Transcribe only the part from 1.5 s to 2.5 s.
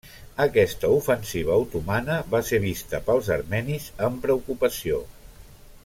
otomana va